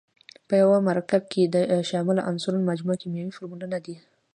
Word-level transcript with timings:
په 0.47 0.53
یوه 0.61 0.77
مرکب 0.87 1.21
کې 1.31 1.43
د 1.53 1.55
شاملو 1.89 2.25
عنصرونو 2.29 2.67
مجموعه 2.71 3.01
کیمیاوي 3.01 3.33
فورمول 3.35 3.63
دی. 3.85 3.95